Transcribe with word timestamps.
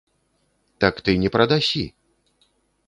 Так 0.85 0.95
ты 1.09 1.15
не 1.25 1.29
прадасі! 1.37 1.85